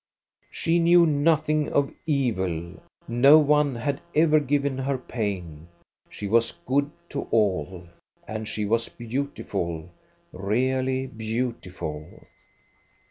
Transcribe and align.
"She 0.51 0.79
knew 0.79 1.05
nothing 1.05 1.71
of 1.71 1.93
evil, 2.07 2.81
no 3.07 3.37
one 3.37 3.75
had 3.75 4.01
ever 4.15 4.39
given 4.39 4.79
her 4.79 4.97
pain, 4.97 5.67
she 6.09 6.27
was 6.27 6.57
good 6.65 6.89
to 7.09 7.27
all. 7.29 7.83
And 8.27 8.47
she 8.47 8.65
was 8.65 8.89
beautiful, 8.89 9.91
really 10.33 11.05
beautiful. 11.05 12.23